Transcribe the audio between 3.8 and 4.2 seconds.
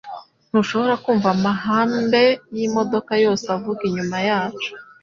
inyuma